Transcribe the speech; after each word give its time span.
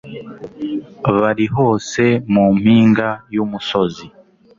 bari 1.17 1.45
hose 1.55 2.03
mu 2.33 2.45
mpinga 2.57 3.07
y'umusozi 3.35 4.05